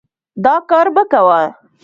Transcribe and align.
دا 0.43 0.55
کار 0.69 0.87
مه 0.95 1.03
کوه. 1.11 1.39